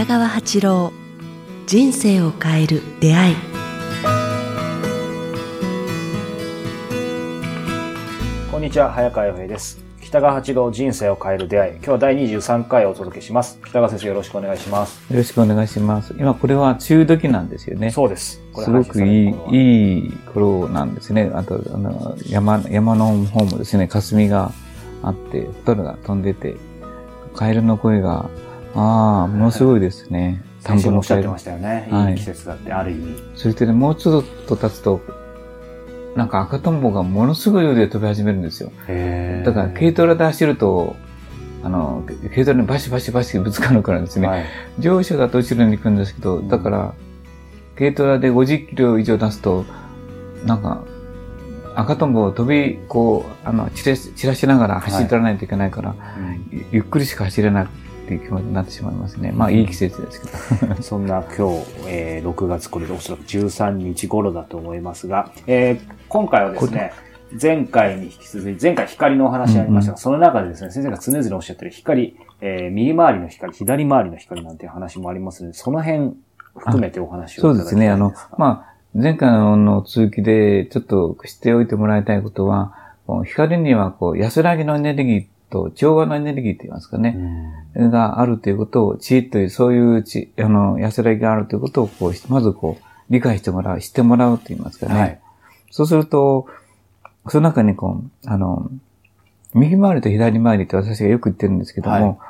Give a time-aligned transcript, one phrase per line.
[0.00, 0.92] 北川八郎
[1.66, 3.36] 人生を変える出会い。
[8.50, 9.78] こんにちは早川洋平です。
[10.00, 11.74] 北川八郎人生を変える出会い。
[11.74, 13.58] 今日は第23回をお届けします。
[13.62, 15.12] 北川先生よろしくお願いします。
[15.12, 16.14] よろしくお願いします。
[16.18, 17.90] 今これは梅雨時なんですよね。
[17.90, 18.40] そうです。
[18.54, 21.30] これすごくいいいい頃なんですね。
[21.34, 24.50] あと、あの、山、山の方もですね、霞が
[25.02, 26.56] あって、鳥が飛んでて、
[27.34, 28.30] カエルの声が、
[28.74, 30.42] ああ、ものすごいですね。
[30.62, 32.12] 頃 先週もおっしゃってましたよね、はい。
[32.12, 33.16] い、い季節だってある意味。
[33.34, 35.00] そしてね、もうちょっと経つと、
[36.16, 38.70] なんか赤とんぼがものすごい量で飛び始めるんですよ。
[39.44, 40.96] だから軽トラで走ると、
[41.62, 44.28] あの、軽トラにバシバシバシぶつかるからですね。
[44.28, 44.44] はい。
[44.78, 46.94] 乗車だと後ろに行くんですけど、だから、
[47.76, 49.64] 軽トラで50キロ以上出すと、
[50.44, 50.82] なんか、
[51.74, 56.46] 赤とんぼを飛び、こう、あの、散らし散らしながら走らないといけないから、うん。
[56.50, 57.66] ゆゆっくりしか走れない
[58.10, 59.30] っていう気持ちになってしまいますね。
[59.30, 60.20] まあ、いい季節です
[60.58, 60.74] けど。
[60.82, 66.92] そんな今日、えー6月これでおそらく13日頃だと思いますが、えー今回はですね、
[67.40, 76.16] 前回に引き続き、前回光のお話ありましたが、その中でですね、先生が常々おっしゃってる光、えー右回りの光、左回りの光なんていう話もありますので、その辺
[76.56, 77.90] 含めてお話をいただきたいそうですね。
[77.90, 82.74] あの、まあ、前回の続きでちょっとしておいてもらいたいことは、
[83.24, 87.14] 光にはこう安らぎのエネルギーと調和のエネルギーって言いますかね。
[87.16, 95.00] うんがあるということを、知恵という、そういう知、あの、安らぎがあるということを、こう、まずこう、理解してもらう、知ってもらうと言いますかね。
[95.00, 95.20] はい。
[95.70, 96.46] そうすると、
[97.28, 98.70] その中にこう、あの、
[99.54, 102.20] 右回りと左回りって私がよく言ってるんですけども、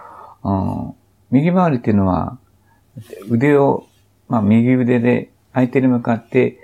[0.42, 0.92] あ
[1.30, 2.38] 右回りっていうのは、
[3.28, 3.86] 腕を、
[4.28, 6.58] まあ、右腕で相手に向かって、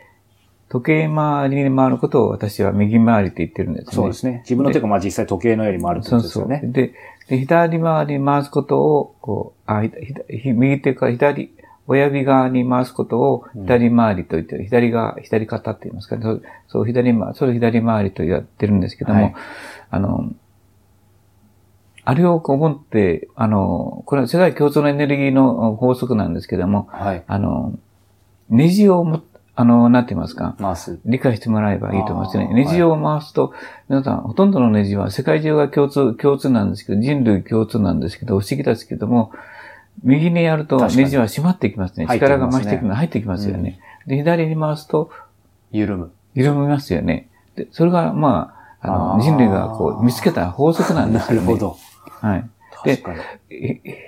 [0.68, 3.92] 時計回りに回ることを私は右回りって言ってるんですね。
[3.94, 4.40] そうですね。
[4.44, 6.42] 自分の手がまあ実際時計のように回るってこそうそう。
[6.44, 6.72] とですよね。
[6.72, 6.94] で、
[7.28, 9.90] で左回りに回すことを、こう、あ、ひ
[10.28, 11.52] ひひ右手から左、
[11.86, 16.22] 親指側に回すことを左回りと言って、左側、左肩って言いますかね。
[16.22, 19.34] そう、そう左回り、それを左回りとやってるんですけども、はい
[19.90, 20.32] あの、
[22.04, 27.24] あれをこう思って、あの、これは世界共通のエネルギーの法則なんですけども、はい。
[27.26, 27.76] あの、
[28.48, 29.22] ネジをも、
[29.58, 31.00] あの、なんて言いますか、回す。
[31.06, 33.54] 理解してもらえばいいと思いますねネジを回すと、
[33.88, 39.32] 皆さん、ほとんどのネジは世界中が共通、共通なんですけど、人類共通なんですけど、不思議ですけども、
[40.04, 42.06] 右にやるとネジは締まってきますね。
[42.06, 43.80] 力が増していくの入ってきますよね。
[44.06, 45.10] で、左に回すと
[45.72, 46.12] 緩む。
[46.34, 47.28] 緩みますよね。
[47.56, 51.46] で、それが、まあ、あの、人類がこう見つけた法則なんですよね。
[51.46, 51.58] なるほ。
[51.58, 51.76] ど。
[52.20, 52.48] はい。
[52.84, 53.02] で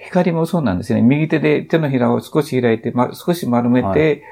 [0.05, 1.01] 光もそうなんですね。
[1.01, 4.23] 右手で手のひらを少し開いて、ま、少し丸めはて、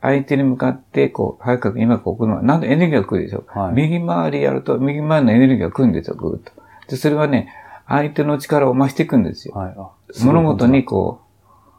[0.00, 3.44] 相手に向かって、こう、早く今こう、この、なんでエネルギーが来るでしょ。
[3.48, 6.52] はい右回りやると、右回りのエネルギーが来るんですよ、ぐーっと。
[6.88, 7.48] で、それはね、
[7.88, 9.54] 相手の力を増していくんですよ。
[9.54, 9.74] はい。
[9.76, 9.90] あ
[10.24, 11.20] 物事にこ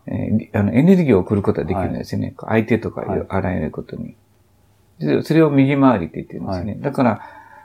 [0.06, 2.34] う、えーりあの、エネルギーを送ることができるんですよね。
[2.36, 4.16] こう相手とかはいあらゆることに。
[5.00, 6.78] でそれを右回りって言ってるんですね。
[6.82, 7.22] だから、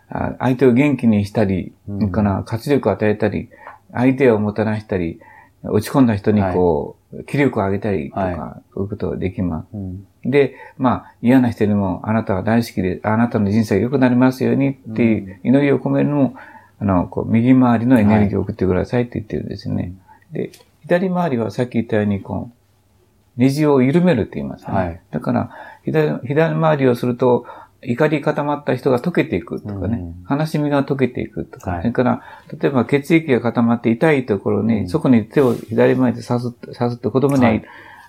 [0.09, 3.49] あ相手を元気にしたり、うんから活力を与えたり、
[3.93, 5.21] 相手をもたらしたり、
[5.65, 9.69] 落ち込んだ人にこう、気力を上げたりとか、はそういうことができます。
[9.75, 16.35] うんで、まあ、嫌な人にも、あなたは大好きで、あなたの人生が良くなりますようにっていう祈りを込めるのも、
[16.79, 19.95] あの、こう、右回りのエネルギーを送ってくださいって言ってるんですね。
[20.33, 20.51] で、
[20.83, 24.73] 左回りはさっき言ったように、こう、ネジを緩めるって言いますね。
[24.73, 25.01] はい。
[25.11, 25.51] だから、
[25.85, 27.47] 左、左回りをすると、
[27.85, 31.81] 怒り固まった人が溶けていくとかね、悲しみが溶けていくとか、はい。
[31.81, 32.23] それから、
[32.61, 34.89] 例えば血液が固まって痛いところに、うん。
[34.89, 37.65] そこに手を左前でさすって、さすって子供には、はい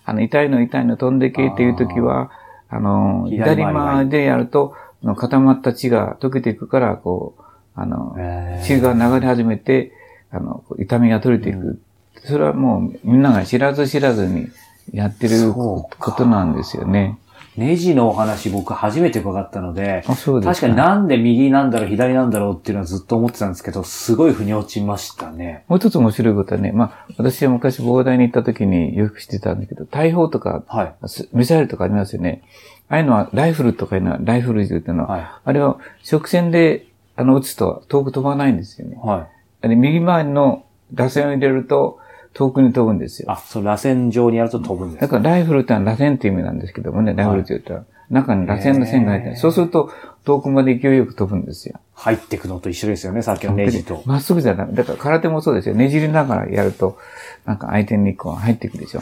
[0.05, 2.31] あの、痛いの痛いの飛んでけっていう時は、
[2.69, 4.75] あの、左左回りでやると、
[5.15, 7.43] 固まった血が溶けていくから、こう、
[7.75, 8.15] あの、
[8.63, 9.91] 血が流れ始めて、
[10.31, 11.79] あの、痛みが取れていく。
[12.25, 14.47] それはもうみんなが知らず知らずに
[14.93, 16.13] やってるこか。
[16.13, 17.17] となんですよね。
[17.57, 25.63] ネジのお話僕初めて伺ったので、あ、そうです確かになんで右なんだろう、左なんだろうっていうのはずっと思ってたんですけど、すごい腑に落ちましたね。
[25.67, 31.07] もう一つ面白いことはね、まあ、私は昔膨大に行った時によく知ってたんだけど、大砲とか、はい。
[31.07, 32.43] すミサイルとかありますよね。
[32.89, 35.77] ああいうのは、ライフルとかいうのは、ライフル銃っていうのは、はあれは
[36.11, 39.07] 直線で、あの、撃つと遠く飛ばないんですよねい。。
[39.07, 39.27] は
[39.61, 41.99] あれ、右回りの螺旋を入れると、
[42.33, 43.25] 遠くに飛ぶんですい。
[43.25, 43.31] よ。
[43.31, 49.91] あ、そう、螺旋状にやると飛ぶんですだからライフルってのは螺旋っていう意味なんですけどもね、ライフルって言ったら、中に螺旋の線が入ってるそうすると、
[50.25, 51.79] 遠くまで勢いよく飛ぶんですよ。
[51.93, 54.03] 入ってくのと一緒ですよね、さっきのネジと。
[54.05, 54.73] まっすぐじゃダメ。
[54.73, 55.75] だから空手もそうですよ。
[55.75, 56.97] ねじりながらやると、
[57.45, 59.01] なんか相手にこう入っていくでしょ。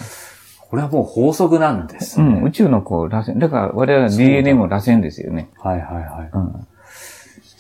[0.72, 2.26] これはもう法則なんですね。
[2.26, 3.38] うん、宇宙のこう、螺旋。
[3.40, 5.50] だから我々は DNA も螺旋ですよね。
[5.58, 6.30] はいはいはい。
[6.34, 6.68] うん。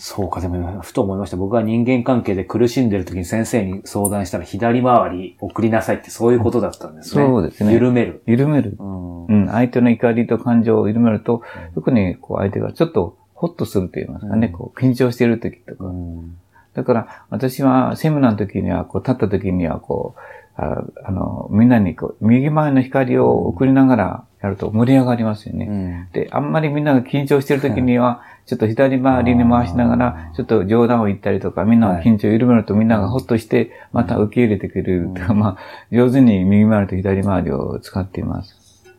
[0.03, 1.38] そうか、でも、ふと思いました。
[1.38, 7.24] 僕は人間関係で苦しんでる時に先生に相談したら左回り送りなさいってそういうことだったんですね。
[7.24, 8.24] そうですね緩める。
[8.25, 8.75] 緩める。
[8.80, 11.44] うんうん、相手の怒りと感情を緩めると、
[11.75, 15.86] 特にこう相手がちょっとホッとすると言いますかね、うんこう緊張している時とか。
[15.86, 16.38] うん
[16.74, 25.65] だから私はセミナーの時には、こう立った時にはこう、ああの、みんなにこう、右前の光を送りながらやると盛り上がりますよね。
[25.65, 26.07] うん。
[26.13, 30.35] で、あんまりみんなが緊張してる時には、ちょっと左回りに回しながあら、ー。
[30.35, 35.09] ちょっと冗談を言ったりとか、みんなの緊張を緩めるとみんながホッとして、また受け入れてくれる。
[35.13, 35.57] とか、うんまあ、
[35.91, 38.57] 上手に右回りと左回りを使っています。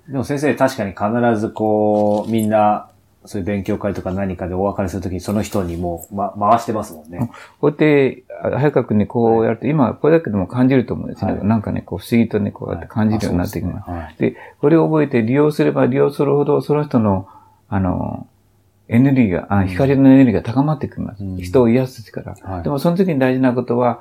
[0.08, 2.88] でも先生、確かに必ずこう、みんな、
[3.24, 7.30] そういう勉強会とか何かでお別れするときにその人にもう、ま、回してますもんね。
[7.60, 11.38] こうやって、あ早川君にこうやると、今これだけでも感じると思うんですよね。
[11.38, 13.76] はいなんかね、こう不思議とね、こうやって感じるようになってきます。
[13.82, 17.28] あそうですねで、これを覚えて利用すれば利用するほど、その人の、
[17.68, 18.26] あの、
[18.88, 21.24] エネルギーが、あ光のエネルギーが高まってきます。
[21.24, 22.34] うん人を癒す力。
[22.42, 24.00] はいでもその時に大事なことは、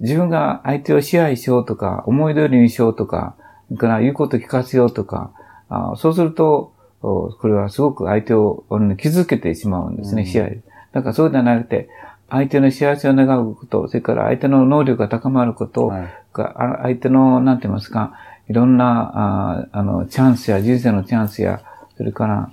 [0.00, 3.34] 自分が相手を支配しようとか、思い通りにしようとか、
[3.76, 5.32] から言うことを聞かせようとか、
[5.68, 10.62] あそうすると、おこれはすごく相手をうん傷つけてしまうんですね、うん支配。
[10.92, 11.88] だからそうではなくて、
[12.28, 18.14] 相手の幸せを願うこと、それから相手の能力が高まること、はい相手の、なんて言いますか、
[18.48, 21.60] いろんな、ああの、チャンスや、人生のチャンスや、
[21.96, 22.50] それから、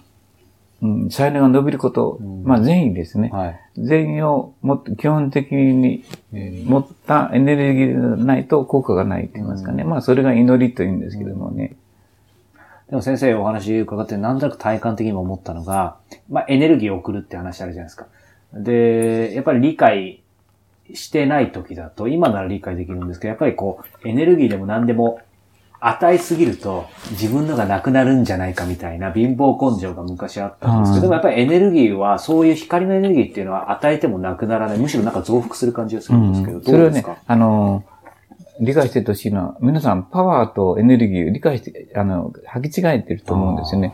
[0.82, 3.30] うん、才能が伸びること、うんまあ善意ですね。
[3.34, 3.60] はい。
[3.78, 6.04] 善意をもっと基本的に
[6.66, 9.84] 持ったエネルギーがないと効果がないと言いますかね。
[9.84, 11.76] うんまあそれが祈りと言うんですけどもね。
[12.90, 15.98] でも先生お話伺ってなんとなく体感的にも思ったのが、
[16.30, 18.08] まあエネルギーを送るって話あるじゃないですか。
[18.54, 20.22] で、やっぱり理解
[20.94, 25.20] してない時だと、今なら理解できるんですけど、やっぱりこう、エネルギーでも何でも
[25.80, 34.80] 与えすぎると自分のがなくなるんじゃないかみたいな貧乏根性が昔あったんですけど、うんでもやっぱりエネルギーはそういう光のエネルギーっていうのは与えてもなくならない。
[34.80, 37.84] むしろなんか増幅する感じがするんですけど、それはねどうですか、、あの、
[38.60, 43.94] 理解してほしいのは、皆さんパワーとエネルギーを理解して、あの、履き違えてると思うんですよね。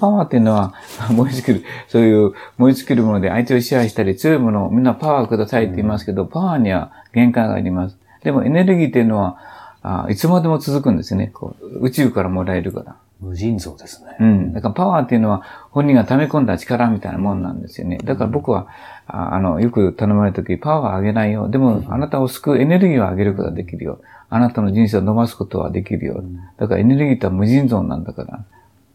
[0.00, 0.74] パワーっていうのは、
[1.10, 7.98] 燃え尽きる、そういう燃え尽きるもので相手を支配したり、強いものをみんなパワーくださいって言いますけど、パワーには限界があります。
[8.22, 9.38] でもエネルギーっていうのは、
[9.82, 11.30] あいつまでも続くんですね。
[11.34, 12.96] こう宇宙からもらえるから。
[13.24, 14.16] 無尽蔵ですね。
[14.20, 14.52] うん。
[14.52, 17.98] だからパワーっていうのは本人が溜め込んだ力みたいなもんなんですよね。
[18.04, 18.68] だから僕は、
[19.06, 21.48] ああの、よく頼まれた時、パワーを上げないよ。
[21.48, 24.00] でも、あなたを救うエネルギーを上げることができるよ。
[24.30, 26.22] あなたの人生を伸ばすことはできるよ。
[26.58, 28.44] だからエネルギーって無尽蔵なんだから。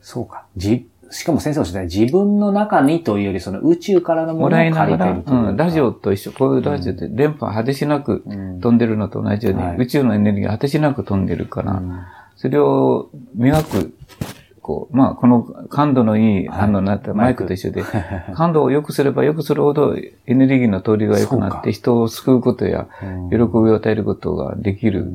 [0.02, 0.46] そうか。
[0.56, 6.32] じ、しかも先生おっしゃったように自分の中にというより、その宇宙からのもものを借りてるというかうん、ラジオと一緒。
[6.32, 12.00] こういうラジオって電波果てしなくうん飛んでるのと同じように、はい宇宙のエネルギーが果てしなく飛んでるから、うん
[12.40, 13.94] それを磨く、
[14.70, 16.60] こう、まあ、この感度のいい、はい。
[16.60, 17.48] あの、なったマイク。
[17.48, 17.82] と一緒で、
[18.36, 19.96] 感度を良くすれば良くするほど
[20.28, 23.30] エネルギーの通りが良くなって、人を救うことや、うん。
[23.32, 25.12] 喜びを与えることができる、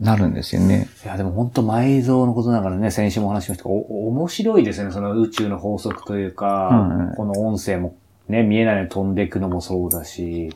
[0.00, 0.88] なるんですよね。
[1.04, 4.90] いや、でも本当埋蔵のことながらね、先週もお話しましたが、お、面白いですね。
[4.92, 7.08] その宇宙の法則というか、うん。
[7.08, 7.96] うんこの音声も
[8.28, 10.50] ね、見えないように飛んでいくのもそうだし、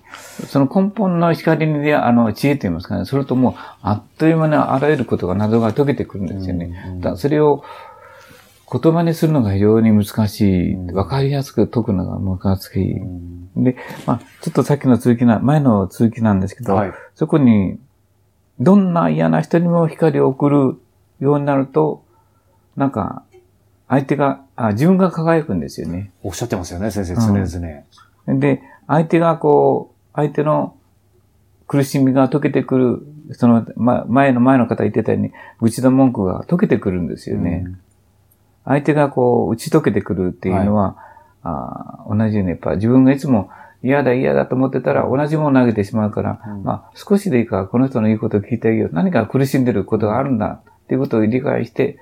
[0.47, 6.73] その根本の光にで、あの、知恵と言いますかね、それともう、あっという間にあらゆることが謎が解けてくるんですよね。
[6.87, 7.63] うんうんだそれを
[8.71, 10.75] 言葉にするのが非常に難しい。
[10.75, 12.99] うんわかりやすく解くのが難しい。
[12.99, 13.77] うんで、
[14.07, 17.79] まあ、ちょっとさっきの続きな、前の続きなんですけど、はいそこに、
[18.61, 20.57] どんな嫌な人にも光を送る
[21.21, 22.05] ようになると、
[22.77, 23.25] なんか、
[23.89, 26.13] 相手が、あ自分が輝くんですよね。
[26.23, 28.39] おっしゃってますよね、先生、常々。
[28.41, 30.77] で、相手がこう、相手の
[31.67, 37.67] 苦しみが解けてくる、その、ま、前の前の方言ってたように、愚痴の文句が解けてくるんですよね。
[38.69, 40.97] 相手がこう、打ち解けてくるっていうのは、
[41.43, 43.51] あー同じように、やっぱ自分がいつも
[43.83, 46.63] 嫌だ嫌だと思ってたら同じものを投げてしまうから、うん。
[46.63, 48.91] まあ少しでいいからこの人の言うことを聞いてあげよう。
[48.93, 51.99] 何か苦しんでることがあるんだっていうことを理解して、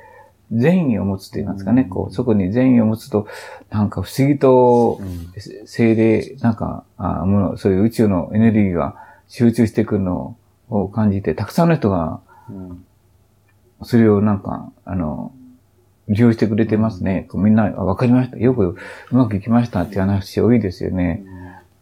[0.52, 1.88] 善意を持つと言いますかね、うん。
[1.88, 3.26] こう、そこに善意を持つと、
[3.70, 8.96] なんか不思議とうん精霊、なんか、あもの、そういう宇宙のエネルギーが
[9.28, 10.36] 集中してくるの
[10.68, 12.84] を感じて、たくさんの人がうん。
[13.82, 15.32] それをなんか、あの、
[16.08, 17.26] 利用してくれてますね。
[17.30, 18.36] こうみんな、あわかりました。
[18.36, 18.76] よくう
[19.10, 21.24] まくいきましたっていう話多いですよね。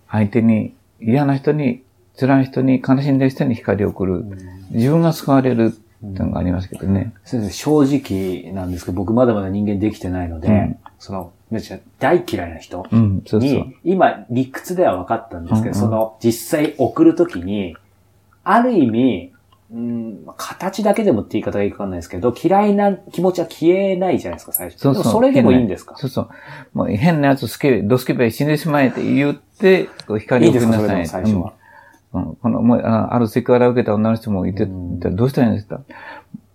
[0.09, 1.83] 相手に、嫌な人に、
[2.19, 4.25] 辛い人に、悲しんでる人に光を送る。
[4.71, 7.13] 自分が救われるっていうのがありますけどね。
[7.25, 13.51] 先生、正直なんですけど、僕まだまだ人間できてないので、うんその、めっちゃ大嫌いな人うん、そうそう。
[13.51, 17.77] に、今、理屈では分かったんですけど、うんうんその、実際送るときに、
[18.43, 19.34] ある意味、
[19.73, 24.79] うん、まあ形だけでもって言い方がいいかわかんないですけど、嫌いな気持ちは消えないじゃないですか、最初。
[24.81, 25.97] そうそうそれでもいいんですか？
[25.97, 26.29] そうそう。
[26.75, 30.83] もう変なやつスケベ、ドスケベ死んでしまえって言って、こう光を送りなさい。
[30.83, 31.53] れでも最初は。
[32.13, 32.37] うん。
[32.37, 35.81] この、もう、ああるセクハラを受けた女の人もいて、どうしたらいいんですか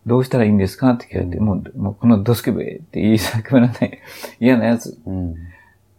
[0.05, 3.99] どうしたらいいんですかって聞かれて、もう、もうこのドスケベって言い叫ばない
[4.39, 4.97] 嫌なやつ。
[5.05, 5.35] うん。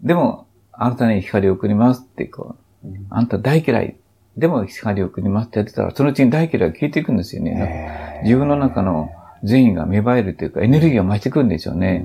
[0.02, 3.96] でも、あなたに光を送りますって、こう、うんあんた大嫌い。
[4.36, 8.20] でも光を送りますってやってたら、そのうちに大嫌いが消えていくんですよね。
[8.24, 9.10] 自分の中の
[9.42, 12.04] 善意が芽生えるというか、エネルギーが増してくるんでしょうね。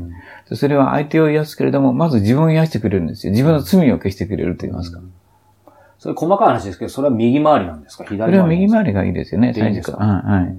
[0.53, 3.31] それは相手を癒すけれども、まず自分を癒してくれるんですよ。
[3.31, 4.99] 自分の罪を消してくれると言いますか。
[5.99, 8.03] それ細かい話ですけど、それは右回りなんですか？
[8.05, 9.97] 左回りこれは右り回りがいいですよね、最初か？
[9.97, 10.05] ら。
[10.05, 10.55] はい、はい。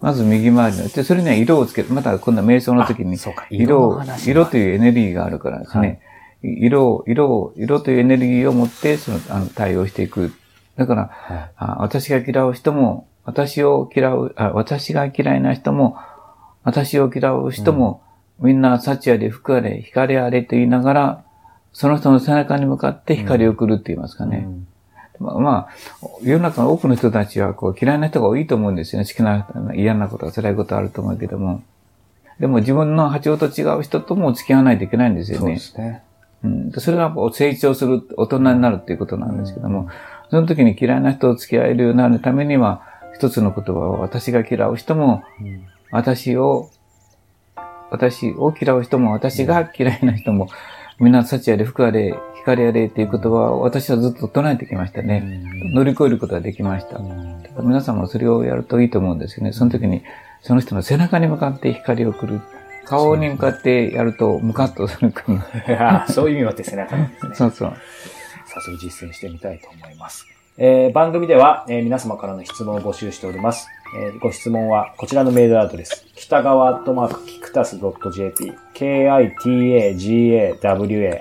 [0.00, 0.88] まず右回りの。
[0.88, 1.88] で、それには色をつける。
[1.90, 3.16] また今度は瞑想の時に
[3.50, 6.00] 色を色色というエネルギーがあるからですね。
[6.42, 10.32] 色を、色を、色というエネルギーを持って、その、あの、対応していく。
[10.76, 15.96] だから、はいあ私が嫌う人も、私を嫌うあ、私が嫌いな人も、
[16.64, 18.02] 私を嫌う人も、
[18.40, 21.24] みんな幸あれ、福あれ、光あれと言いながら、
[21.72, 24.44] その人の背中に向かって光を送るって言いますかね。
[24.46, 24.66] うん
[25.22, 29.08] まあ、まあ、世の中の多くの人たちはこう嫌いな人が多いと思うんですよね。
[29.08, 31.62] 好きな、嫌なこと、辛いことあると思うけども。
[32.40, 35.60] でも自分の波長と違う人とも付き合わないといけないんですよそうでね。
[35.60, 36.02] すね。
[36.42, 39.88] うん、でそれがこう成長する、大人になるっていうことなんですけども、
[40.32, 42.80] その時に嫌いな人と付き合えるようになるためには、
[43.14, 46.70] 一つの言葉は私が嫌う人も、うん私を、
[47.90, 50.48] 私を嫌う人も、私が嫌いな人も、
[50.98, 55.42] みんな幸あれ、福あれ、光あれっていう言葉を私はずっと唱えてきましたね。
[55.74, 56.98] 乗り越えることができました。
[57.62, 59.52] 皆さんもそれをやるといいと思うんですよね。
[59.52, 60.02] その時に、
[60.40, 62.40] その人の背中に向かって光を送る。
[62.86, 65.24] 顔に向かってやると、ムカッとするか
[66.08, 67.34] そういう意味もあって背中なんですね。
[67.36, 67.74] そうそう。
[68.52, 70.26] 早速実践してみたいと思います。
[70.58, 73.68] えー番組では、えー皆様からの質問を募集しております。
[73.96, 79.32] えーご質問はこちらのメールアドレス、北川アットマークキクタス .jp、kitagawa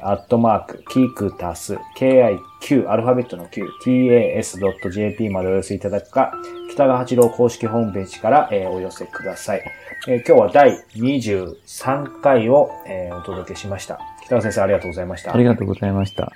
[0.03, 6.33] アットマークキクタス、kiq アルファベットの q、tas.jp までお寄せいただくか、
[6.71, 9.61] 北川八郎公式ホームページから、えーお寄せください。
[10.09, 14.00] えー今日は第23回を、えーお届けしました。
[14.23, 15.38] 北川先生ありがとうございましたあ。
[15.38, 16.31] りがとうございました。